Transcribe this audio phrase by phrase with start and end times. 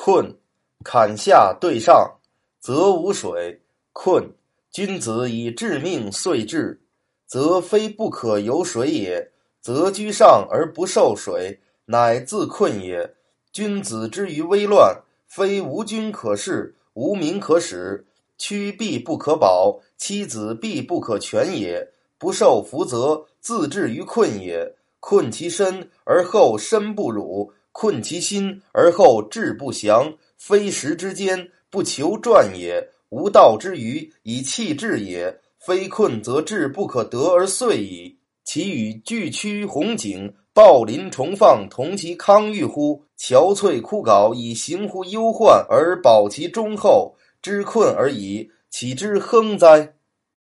[0.00, 0.32] 困，
[0.84, 2.18] 坎下对上，
[2.60, 3.60] 则无水。
[3.92, 4.32] 困，
[4.70, 6.80] 君子以致命遂至，
[7.26, 13.12] 则非不可有水也，则居上而不受水，乃自困也。
[13.52, 18.06] 君子之于危乱，非无君可事，无民可使，
[18.38, 21.90] 屈必不可保，妻子必不可全也。
[22.18, 24.76] 不受福泽，自至于困也。
[25.00, 30.12] 困其身而后身不辱，困其心而后志不祥。
[30.36, 32.84] 非时之间，不求传也。
[33.10, 35.32] 无道之余，以弃志也。
[35.60, 38.18] 非困则志不可得而遂矣。
[38.44, 43.04] 其与巨曲红景、抱林重放同其康裕乎？
[43.16, 49.94] 憔悴枯槁以行乎忧患而保其忠厚，知困而已，岂知亨哉？